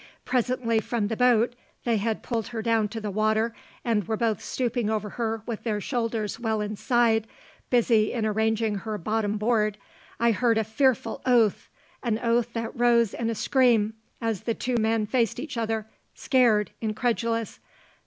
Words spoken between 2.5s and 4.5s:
down to the water, and were both